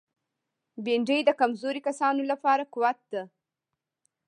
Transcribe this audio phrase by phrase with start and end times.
[0.83, 3.23] بېنډۍ د کمزوري کسانو لپاره قوت ده